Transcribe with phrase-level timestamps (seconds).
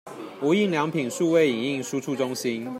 [0.41, 2.67] 無印良品數位影印輸出中心